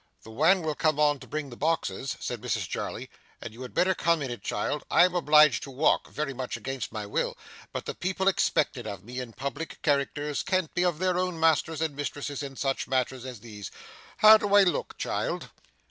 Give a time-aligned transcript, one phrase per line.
[0.23, 3.07] 'The wan will come on to bring the boxes,' said Mrs Jarley,
[3.39, 4.83] and you had better come in it, child.
[4.89, 7.37] I am obliged to walk, very much against my will;
[7.71, 11.81] but the people expect it of me, and public characters can't be their own masters
[11.81, 13.69] and mistresses in such matters as these.
[14.17, 15.51] How do I look, child?